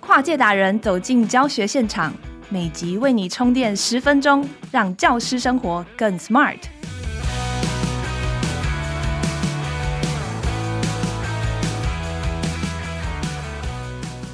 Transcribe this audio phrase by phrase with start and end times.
[0.00, 2.12] 跨界达人走进教学现场，
[2.50, 6.58] 每集为你充电十分钟，让教师生活更 smart。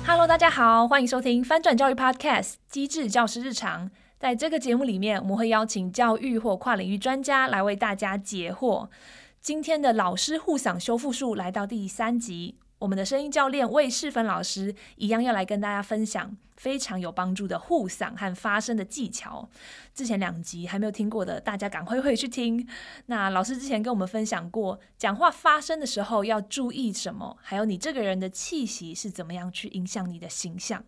[0.04, 3.88] Hello，大家好，欢迎收听翻转教育 Podcast 机智教师日常。
[4.18, 8.88] 在这个节目里面，我们会邀请教育或跨领域专家来为大家解惑。
[9.40, 12.56] 今天的老师护嗓修复术来到第三集。
[12.80, 19.48] 我们的声音教练魏世芬老师一样要来跟大家分享非常有帮助的护嗓和发声的技巧。
[19.94, 22.68] 之前两集还没有听过的，大家赶快回去听。
[23.06, 30.84] 那老师之前跟我们分享过，讲话发声的时候要注意什么，还有你这个人的气息是怎么样去影响你的形象。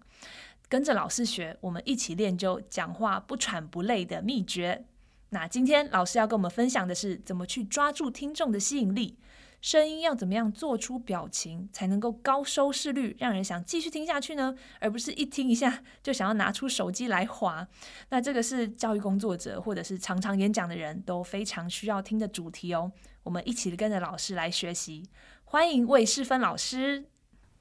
[0.68, 4.84] 跟着老师学，我们一起练就讲话不喘不累的秘诀。
[5.30, 9.16] 那今天老师要跟我们分享的是，怎么去抓住听众的吸引力。
[9.60, 14.54] 声音要怎么样做出表情才能够高收视率，让人想继续听下去呢？
[14.80, 17.68] 而不是一听一下 就想要拿出手机来划。
[18.08, 22.90] 那这个是教育工作者或者是常常演讲的人都非常需要听的主题哦。
[23.22, 25.04] 我们一起跟着老师来学习。
[25.44, 27.04] 欢迎魏世芬老师。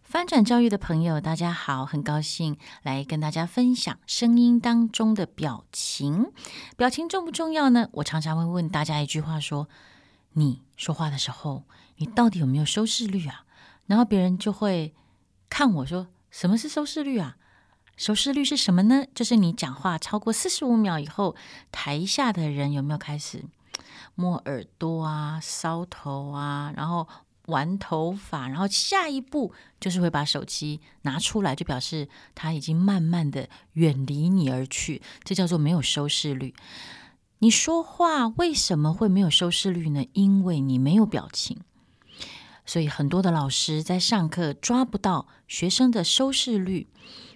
[0.09, 6.31] 翻转教育的朋友，大家好，很高兴来跟大家分享声音当中的表情。
[6.75, 7.87] 表情重不重要呢？
[7.91, 9.69] 我常常会问大家一句话说：
[10.33, 11.61] 你说话的时候，
[11.97, 13.45] 你到底有没有收视率啊？
[13.85, 14.95] 然后别人就会
[15.47, 17.37] 看我说：“什么是收视率啊？
[17.95, 19.05] 收视率是什么呢？
[19.13, 21.35] 就是你讲话超过四十五秒以后，
[21.71, 23.45] 台下的人有没有开始
[24.15, 27.07] 摸耳朵啊、搔头啊，然后
[27.49, 35.01] 玩头发，然后下一步就是会把手机拿出来，就表示他已经慢慢的远离你而去。
[35.23, 36.55] 这叫做没有收视率。
[37.39, 40.05] 你说话为什么会没有收视率呢？
[40.13, 41.59] 因为你没有表情。”
[42.65, 46.87] 所以很多的老师在上课抓不到学生的收视率，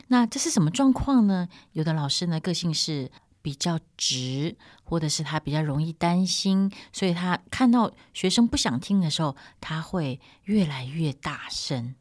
[0.09, 1.47] 那这是什么状况呢？
[1.71, 3.09] 有的老师呢，个性是
[3.43, 11.93] 比较直，或者是他比较容易担心，所以他看到学生不想听的时候，他会越来越大声。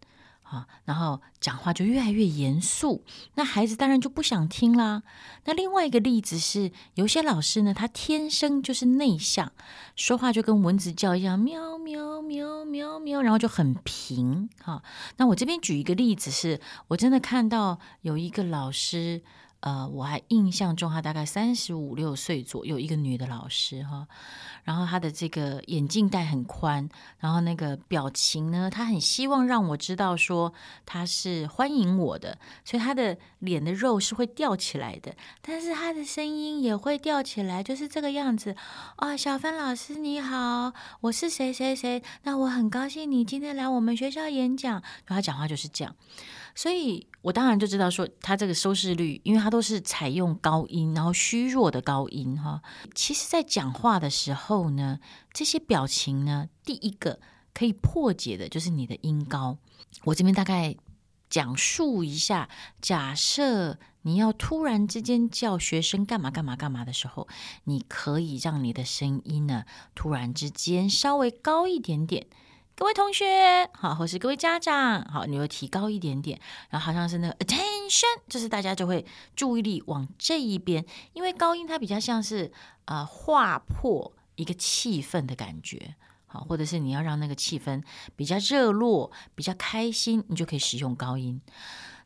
[0.42, 3.02] 啊，然后讲话就越来越严肃，
[3.36, 5.02] 那孩子当然就不想听啦。
[5.46, 9.50] 那另外一个例子是，有些老师呢，他天生就是内向，
[9.96, 14.50] 说话就跟蚊子叫一样，喵喵喵喵喵，然后就很平。
[14.62, 14.82] 哈，
[15.16, 19.22] 那我这边举一个例子是，我真的看到有一个老师。
[19.62, 24.08] 呃，我还印象中，她大概三十五六岁左右，一个女的老师哈。
[24.64, 30.52] 然后她的这个眼镜带很宽，然后那个表情呢，她很希望让我知道说
[30.84, 38.56] 她是欢迎我的，所以她的脸的肉是会吊起来的，但是她的声音也会吊起来，就是这个样子。
[38.96, 40.72] 啊、小芬老师你好，
[41.02, 44.72] 我是谁谁谁，那我很高兴你今天来我们学校演讲。
[44.72, 45.94] 然后她讲话就是这样。
[46.54, 52.62] 所以我当然就知道说，他这个收视率，因为他都是采用高音，然后虚弱的高音哈。
[52.94, 55.00] 其实，在讲话的时候呢，
[55.32, 57.20] 这些表情呢，第一个
[57.54, 59.58] 可以破解的就是你的音高。
[60.04, 60.76] 我这边大概
[61.30, 62.48] 讲述一下，
[62.80, 67.28] 假设你要突然之间叫学生干嘛干嘛干嘛的时候，
[67.64, 69.64] 你可以让你的声音呢，
[69.94, 72.26] 突然之间稍微高一点点。
[72.82, 79.06] 各位同学好，或是各位家长好，你会提高一点点，然后好像是那个 attention，就是大家就会
[79.36, 82.50] 注意力往这一边，因为高音它比较像是
[82.86, 85.94] 呃划破一个气氛的感觉，
[86.26, 87.80] 好，或者是你要让那个气氛
[88.16, 91.40] 比较热络、比较开心，你就可以使用高音。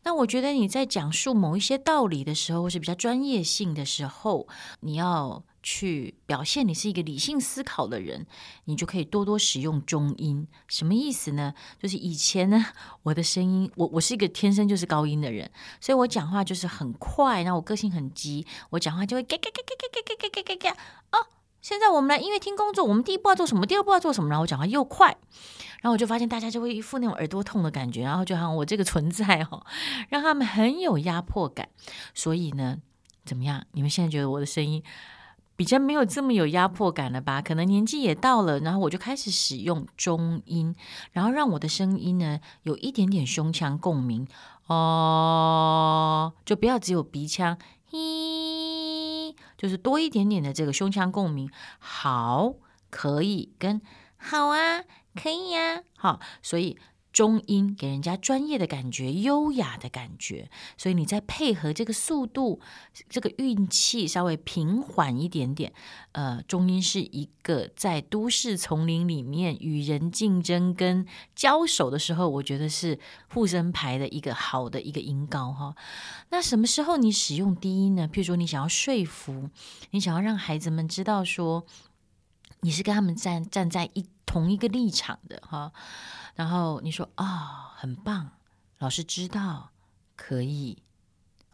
[0.03, 4.47] 那我觉得你在讲述某一些道理的时候，或是比较专业性的时候，
[4.81, 5.42] 你要。
[5.69, 8.25] 去表现你是一个理性思考的人，
[8.66, 10.47] 你就可以多多使用中音。
[10.69, 11.54] 什么意思呢？
[11.82, 12.66] 就是以前呢，
[13.03, 15.50] 我的声音，我我是一个天生就是高音的人，
[15.81, 21.19] 所以我讲话就是很快，然后我个性很急，我讲话就会嘎嘎嘎嘎嘎嘎嘎嘎嘎嘎。
[21.19, 21.27] 哦，
[21.60, 23.66] 现在我们来音乐厅工作，我们第一步要做什么？
[23.66, 24.31] 第二步要做什么？
[24.31, 25.09] 然后我讲话又快，
[25.81, 29.66] 然后我就发现大家就会一副那种耳朵痛的感觉，然后就好像我这个存在哦，
[30.10, 31.71] 让他们很有压迫感。
[32.15, 32.78] 所以呢，
[33.24, 33.66] 怎么样？
[33.72, 34.80] 你们现在觉得我的声音？
[35.56, 37.42] 比较没有这么有压迫感了吧？
[37.42, 40.76] 可能年纪也到了，然后我就开始使用中音，
[41.12, 44.28] 然后让我的声音呢有一点点胸腔共鸣
[44.66, 47.56] 哦，就不要只有鼻腔，
[47.91, 51.50] 嘿，就是多一点点的这个胸腔共鸣。
[51.78, 52.53] 好，
[52.91, 53.80] 可以跟
[54.16, 54.82] 好啊，
[55.14, 56.76] 可以呀，好，所以
[57.16, 62.60] 中音给人家专业的感觉、优雅的感觉，所以你再配合这个速度、
[63.09, 65.72] 这个运气稍微平缓一点点。
[66.13, 72.98] 呃，中音是一个在都市丛林里面与人竞争跟交手的时候，我觉得是
[73.33, 75.74] 护身牌的一个好的一个音高哈。
[76.28, 78.07] 那什么时候你使用低音呢？
[78.13, 79.48] 譬如说你想要说服，
[79.92, 81.65] 你想要让孩子们知道说
[82.60, 85.72] 你是跟他们站站在一同一个立场的哈。
[86.36, 88.30] 然后你说啊、哦，很棒，
[88.78, 89.71] 老师知道
[90.15, 90.84] 可以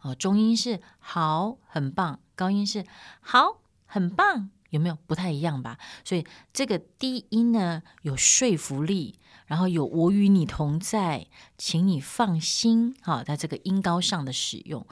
[0.01, 0.13] 哦。
[0.13, 2.85] 中音是好，很棒；高音是
[3.19, 4.51] 好，很棒。
[4.69, 5.77] 有没有不太一样吧？
[6.03, 11.27] 所以这个低音呢，有说服力，然后有我与你同在，
[11.59, 14.85] 请你放心哈、在这个音高上的使用。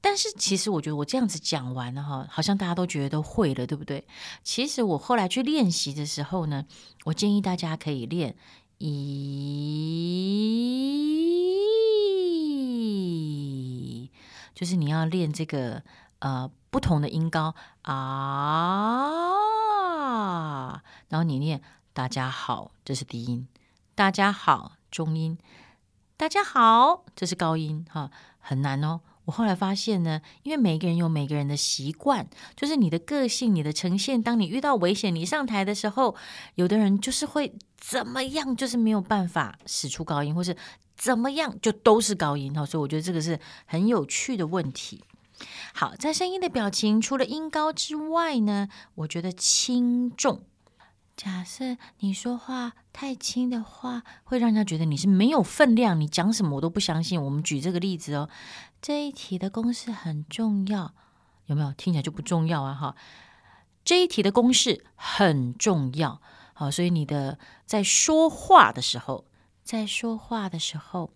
[0.00, 4.06] 但是其实我觉得我这样子讲完了哈，好像大家都觉得都会了，对不对？
[4.44, 6.64] 其实我后来去练习的时候呢，
[7.06, 8.36] 我建议大家可以练。
[8.78, 8.90] 一，
[14.54, 15.82] 就是你要练这个
[16.18, 17.92] 呃不同的音高啊，
[21.08, 21.62] 然后你念
[21.92, 23.46] 大家好，这是低音；
[23.94, 25.36] 大家好，中音；
[26.16, 27.86] 大家好，这是高音。
[27.90, 29.00] 哈，很难哦。
[29.26, 34.22] 我后来发现呢，因为每个人有每个人的习惯，就是你的个性、你的呈现。
[34.22, 36.14] 当你遇到危险，你上台的时候，
[36.56, 40.56] 有的人就是会怎么样，就是没有办法使出高音，或是
[40.96, 42.66] 怎么样就都是高音哈。
[42.66, 45.02] 所以我觉得这个是很有趣的问题。
[45.72, 50.44] 好，在声音的表情，除了音高之外呢，我觉得轻重。
[51.16, 57.22] 假设你说话太轻的话，会让人家觉得你是没有分量，你讲什么我都不相信。
[57.22, 58.28] 我们举这个例子哦，
[58.82, 60.92] 这一题的公式很重要，
[61.46, 61.72] 有没有？
[61.74, 62.96] 听起来就不重要啊，哈。
[63.84, 66.20] 这一题的公式很重要，
[66.52, 69.24] 好，所以你的在说话的时候，
[69.62, 71.12] 在说话的时候，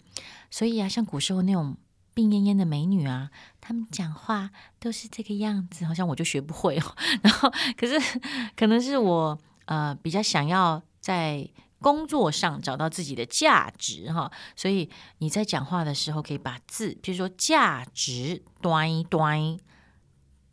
[0.48, 1.76] 所以啊，像古时候那种
[2.14, 3.30] 病恹恹的美女啊，
[3.60, 6.94] 她们讲话都是这个样子，好像我就学不会哦。
[7.22, 8.20] 然后，可是
[8.54, 9.36] 可能是我。
[9.68, 11.46] 呃，比较想要在
[11.78, 14.88] 工作上找到自己的价值哈，所以
[15.18, 19.58] 你在讲话的时候可以把字，比如说价值端一端，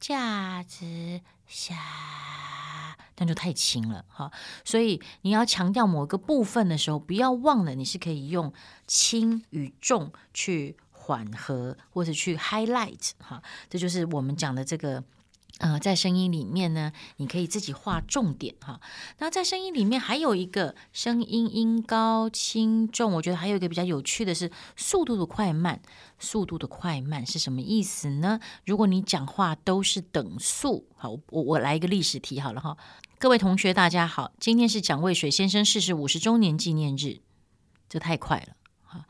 [0.02, 1.78] 价值下，
[3.16, 4.30] 但就太轻了哈。
[4.66, 8.52] 所以你要强调某个部分的时候，不要忘了你是可以用
[8.86, 13.42] 轻与重去缓和，或者去 highlight 哈。
[13.70, 15.02] 这就是我们讲的这个。
[15.60, 18.82] 呃，在声音里面呢，你可以自己画重点哈。
[19.20, 25.82] 那在声音里面还有一个声音音高轻重，我觉得还有一个比较有趣的是速度的快慢。
[26.20, 28.40] 速度的快慢是什么意思呢？
[28.66, 32.78] 如果你讲话都是等速，好，我我来一个历史题好了哈。
[33.18, 37.22] 各位同学大家好，今天是蒋渭水先生逝世五十周年纪念日，
[37.88, 39.06] 这太快了哈。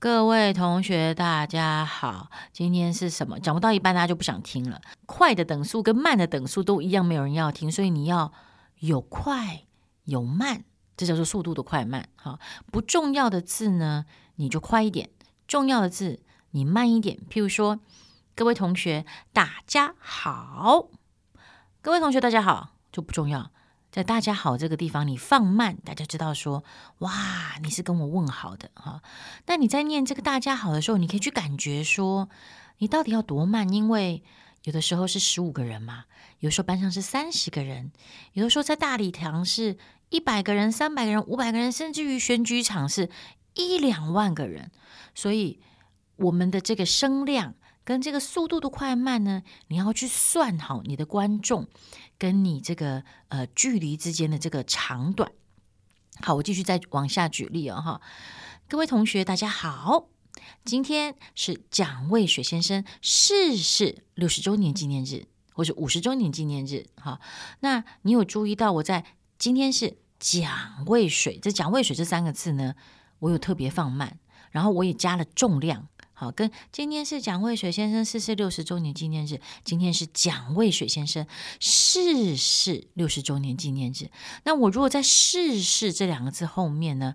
[0.00, 2.30] 各位同学，大家好。
[2.54, 3.38] 今天是什么？
[3.38, 4.80] 讲不到一半，大家就不想听了。
[5.04, 7.70] 快的等速跟慢的等速都一样，没有人要听。
[7.70, 8.32] 所以你要
[8.78, 9.64] 有快
[10.04, 10.64] 有慢，
[10.96, 12.08] 这叫做速度的快慢。
[12.16, 12.38] 哈，
[12.72, 14.06] 不重要的字呢，
[14.36, 15.08] 你就快一点；
[15.46, 16.20] 重要的字
[16.52, 17.18] 你慢一点。
[17.28, 17.78] 譬如说，
[18.34, 19.04] 各位同学，
[19.34, 20.88] 大家好。
[21.82, 23.50] 各位同学，大家好，就不重要。
[23.90, 26.62] 在大家好这个地方，你放慢，大家知道说，
[26.98, 29.02] 哇，你是跟我问好的哈。
[29.46, 32.28] 那你在念这个大家好的时候，你可以去感觉说，
[32.78, 33.68] 你到底要多慢？
[33.68, 34.22] 因为
[34.62, 36.04] 有的时候是十五个人嘛，
[36.38, 37.90] 有时候班上是三十个人，
[38.32, 39.76] 有的时候在大礼堂是
[40.08, 43.10] 一百个人、三百个人、五百个人，甚至于选举场是
[43.54, 44.70] 一两万个人。
[45.16, 45.58] 所以
[46.14, 47.56] 我们的这个声量
[47.90, 51.66] 跟这个速度的快慢呢，你要去算好你的观众。
[52.16, 55.32] 跟你这个呃距离之间的这个长短，
[56.20, 58.00] 好，我继续再往下举例哦哈。
[58.68, 60.06] 各位同学，大家好，
[60.64, 67.20] 今天是蒋渭水先生逝世六十周年纪念日，或是五十周年纪念日，哈。
[67.58, 69.04] 那你有注意到我在
[69.36, 72.76] 今天是蒋渭水，这蒋渭水这三个字呢，
[73.18, 74.20] 我有特别放慢，
[74.52, 75.88] 然后我也加了重量。
[76.20, 79.40] 好，跟今天是蒋渭水先生逝世六十周年纪念日。
[79.64, 81.26] 今天是蒋渭水先生
[81.60, 84.10] 逝世六十周年纪念日。
[84.44, 87.14] 那我如果在“逝世”这两个字后面呢，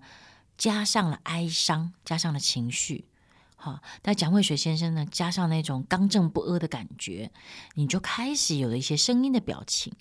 [0.57, 3.05] 加上了哀伤，加上了情绪，
[3.55, 7.31] 好，那蒋渭水先生呢，加上那种刚正不阿的感觉，
[7.74, 9.93] 你就开始有了一些声音的表情。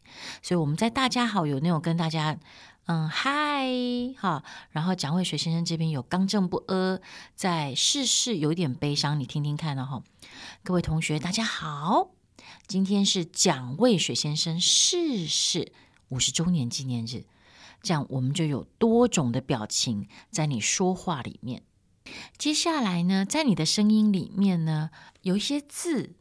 [0.42, 2.38] 所以我们在大家好有那种跟大家。
[2.86, 3.66] 嗯，嗨，
[4.18, 7.00] 哈，然后蒋渭水先生这边有刚正不阿，
[7.34, 10.02] 在逝世有点悲伤，你听听看哦，
[10.62, 12.10] 各位同学大家好，
[12.66, 15.72] 今天是蒋渭水先生逝世
[16.10, 17.24] 五十周年纪念日，
[17.80, 21.62] 这样我们就有多种的表情在你说话里面。
[22.36, 24.90] 接下来呢，在你的声音里面呢，
[25.22, 26.14] 有一些字，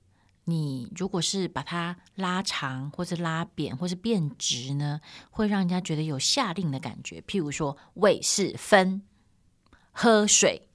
[0.45, 7.21] 你如果是把它拉长，或是拉扁，或是变直呢，会让人家觉得有下令的感觉。
[7.21, 9.01] 譬如说，魏是分，
[9.91, 10.69] 喝水。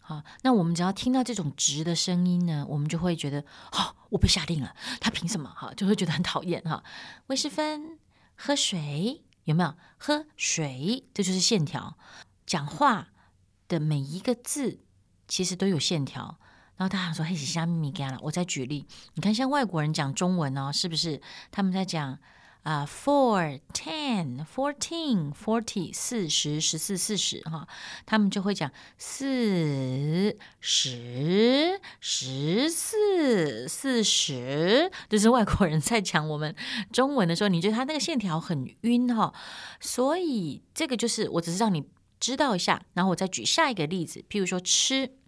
[0.00, 3.40] 好，那我们只要听到这种直的声音呢，我们就会觉得，
[3.72, 5.48] 哦，我被下令了，他凭什么？
[5.48, 6.84] 哈，就会觉得很讨厌哈。
[7.28, 7.98] 魏是分，
[8.36, 9.74] 喝水，有没有？
[9.96, 11.96] 喝水，这就是线条。
[12.44, 13.08] 讲话
[13.68, 14.78] 的每一个字
[15.28, 16.38] 其实都有线条。
[16.76, 18.18] 然后大家说，嘿，是虾米干了？
[18.22, 21.20] 我再举例，你看，像外国人讲中文哦，是不是？
[21.50, 22.18] 他们在讲。
[22.64, 27.68] 啊、？Four ten, fourteen, forty，四十、十四、四十，哈，
[28.06, 36.56] 他们就会讲四十、十四、四十，就是外国人在讲我们
[36.90, 39.34] 中文的时候，你觉得他那个线条很晕哈，
[39.78, 41.84] 所以这个就是我只是让你
[42.24, 45.18] 知道一下，然后我再举下一个例子，譬如说吃，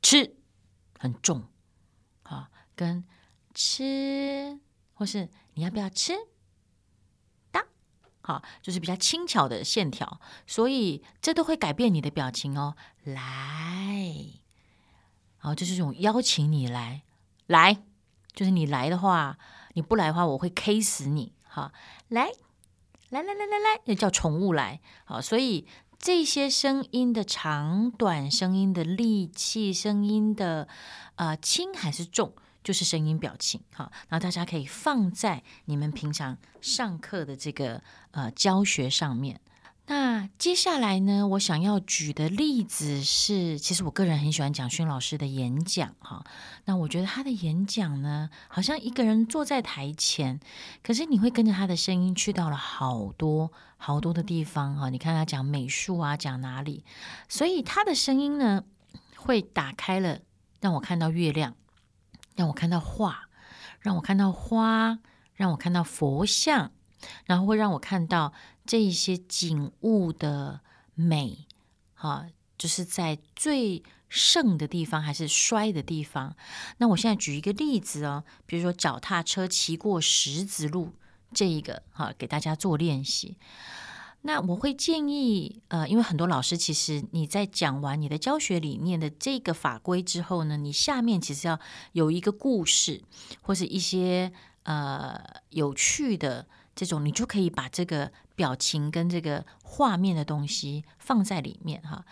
[0.00, 0.36] 吃
[0.96, 1.48] 很重，
[2.22, 3.04] 啊，跟
[3.52, 4.60] 吃。
[4.94, 6.12] 或是你要不要吃？
[7.50, 7.66] 哒，
[8.20, 12.76] 好，就是比较轻巧的线条，所以这都会改变你的表情哦。
[13.02, 14.24] 来，
[15.38, 17.02] 好，就是这种邀请你来，
[17.48, 17.82] 来，
[18.32, 19.36] 就是你来的话，
[19.72, 21.32] 你不来的话，我会 K 死你。
[21.42, 21.72] 好，
[22.06, 22.30] 来，
[23.08, 24.80] 来来来来来，那叫宠物来。
[25.04, 25.66] 好，所以
[25.98, 30.68] 这些声音的长短、声音的力气、声音的
[31.16, 32.32] 呃轻还是重。
[32.64, 39.40] 就是声音表情，哈，然后大家可以放在你们平常上课的这个呃教学上面。
[39.90, 46.22] 那接下来呢，我想要举的例子是，其实我个人很喜欢蒋勋老师的演讲，哈。
[46.66, 50.38] 那我觉得他的演讲呢，好像一个人坐在台前，
[50.82, 54.90] 可是你会跟着他的声音去到了好多好多的地方，哈。
[54.90, 56.84] 你看他讲美术啊，讲哪里，
[57.26, 58.64] 所以他的声音呢，
[59.16, 60.18] 会打开了，
[60.60, 61.54] 让我看到月亮。
[62.36, 63.22] 让我看到画，
[63.80, 65.00] 让我看到花，
[65.34, 66.70] 让我看到佛像，
[67.26, 68.32] 然后会让我看到
[68.66, 70.60] 这一些景物的
[70.94, 71.46] 美，
[71.94, 72.26] 哈，
[72.56, 76.34] 就是在最盛的地方还是衰的地方。
[76.78, 80.92] 那我现在举一个例子哦，比如说脚踏车骑过十字路
[81.32, 83.36] 这一个，哈，给大家做练习。
[84.22, 91.60] 那我会建议，呃，因为很多老师其实你在讲完你的教学理念的这个法规之后呢，你下面其实要
[91.92, 93.00] 有一个故事
[93.42, 94.32] 或是一些
[94.64, 102.04] 呃有趣的这种，你就可以把这个表情跟这个画面的东西放在里面哈。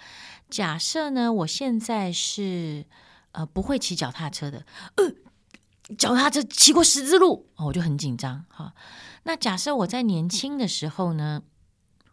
[0.51, 2.85] 假设呢，我现在是
[3.31, 8.75] 呃不会骑脚踏车的，呃，脚踏车骑过十字路，我就很紧张哈。
[9.23, 11.43] 那假设我在年轻的时候呢，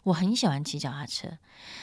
[0.03, 1.39] 我很喜欢骑脚踏车，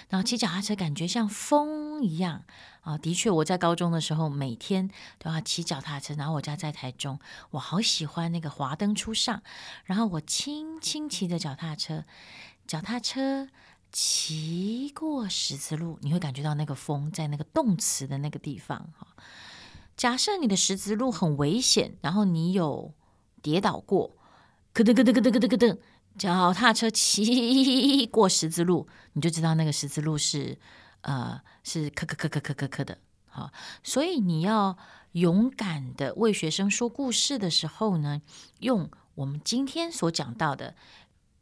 [0.09, 2.45] 然后骑脚踏车感觉像风一样
[2.83, 2.99] 啊！
[2.99, 7.19] 的确，我在高中的时候每天都要骑脚踏车，然后我家在台中，
[7.51, 9.43] 我好喜欢那个华灯初上，
[9.85, 12.05] 然后我轻轻骑着脚踏车，
[12.67, 13.49] 脚踏车
[13.93, 19.09] 骑过十字路，你会感觉到那个风在那个动词的那个地方哈。
[19.97, 22.95] 假设你的十字路很危险，然后你有
[23.43, 24.17] 跌倒过，
[24.73, 25.79] 咯噔咯噔咯噔咯噔咯噔。
[26.19, 30.59] 脚踏车骑过十字路，你就知道那个十字路是，
[31.03, 32.99] 呃，是咳咳咳咳咳咳咳的。
[33.29, 33.53] 好，
[33.83, 34.77] 所以你要
[35.13, 38.23] 勇敢的为学生说故事的时候呢，
[38.59, 40.75] 用我们今天所讲到的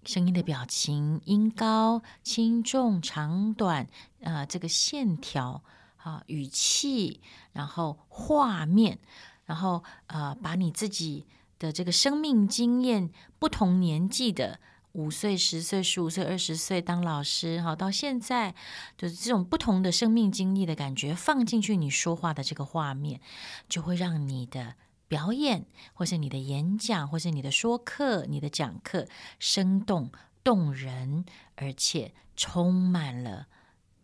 [0.04, 3.88] 声音的表情、音高、轻重、长短，
[4.20, 5.62] 呃，这个线条，
[5.96, 7.20] 啊，语气，
[7.52, 8.98] 然后画面，
[9.46, 11.26] 然后呃，把你自己。
[11.60, 13.10] 的这个生命经验，
[13.40, 14.60] 不同年纪的
[14.92, 18.54] 五岁、十岁、十五岁、二十岁当老师，好，到现在
[18.96, 23.20] 就是这种不同的生命经历的感觉，放进去你说话的这个画面，
[23.68, 24.74] 就会让你的
[25.06, 29.06] 表演，或是你的演讲，或是你的说课、你的讲课
[29.38, 30.10] 生动
[30.42, 31.24] 动人，
[31.56, 33.46] 而且充满了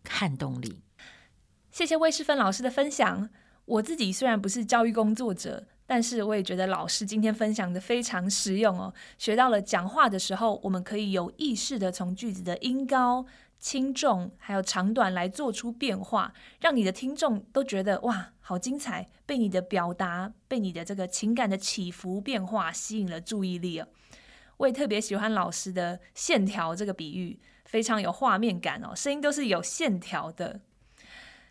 [0.07, 0.81] 撼动力。
[1.71, 3.29] 谢谢魏世芬老师的分享。
[3.65, 5.67] 我自己虽然不是教育工作者。
[5.87, 13.25] 但是我也觉得老师今天分享的非常实用哦，学到了讲话的时候，我们可以有意识的从句子的音高、
[13.59, 23.87] 轻重还有长短来做出变化，让你的听众都觉得哇，好精彩，被你的表达、被你的这个情感的起伏变化吸引了注意力哦。
[24.57, 30.61] 我也特别喜欢老师的线条这个比喻，非常有画面感哦，声音都是有线条的。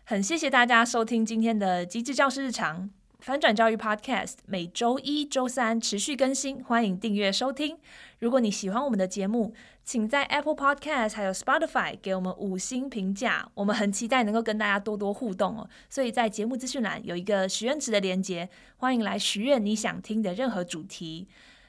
[0.03, 2.89] 很谢谢大家收听今天的机智教师日常。
[3.25, 7.75] 翻转教育 Podcast 每周一、周三持续更新，欢迎订阅收听。
[8.19, 9.51] 如果你喜欢我们的节目，
[9.83, 15.67] 请在 Apple Podcast 还有 Spotify 给我们五星评价，我们很期待能够跟大家多多互动哦。
[15.89, 21.27] 所以在节目资讯栏有一个许愿池的连接，欢迎来许愿你想听的任何主题。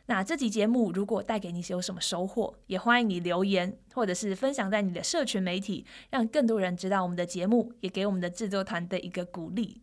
[0.08, 9.80] 那这集节目如果带给你有什么收获，也欢迎你留言或者是分享在你的社群媒体，让更多人知道我们的节目，也给我们的制作团队一个鼓励。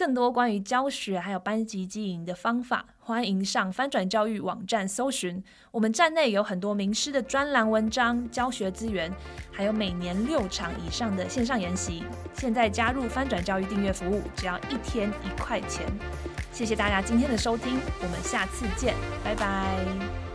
[0.00, 5.44] 更多关于教学还有班级经营的方法，欢迎上翻转教育网站搜寻。
[5.70, 9.12] 我们站内有很多名师的专栏文章、教学资源，
[9.52, 12.02] 还有每年六场以上的线上研习。
[12.32, 15.84] 现在加入翻转教育订阅服务，只要一天一块钱。
[16.50, 20.29] 谢谢大家今天的收听，我们下次见，拜拜。